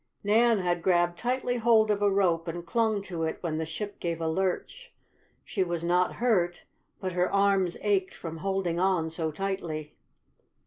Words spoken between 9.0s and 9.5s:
so